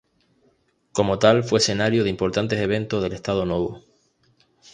[0.93, 3.83] Como tal fue escenario de importantes eventos del Estado Novo.